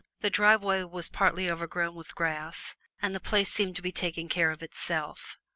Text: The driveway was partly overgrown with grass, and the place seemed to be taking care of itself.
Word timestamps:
The 0.21 0.31
driveway 0.31 0.81
was 0.81 1.09
partly 1.09 1.47
overgrown 1.47 1.93
with 1.93 2.15
grass, 2.15 2.75
and 3.03 3.13
the 3.13 3.19
place 3.19 3.49
seemed 3.51 3.75
to 3.75 3.83
be 3.83 3.91
taking 3.91 4.29
care 4.29 4.49
of 4.49 4.63
itself. 4.63 5.37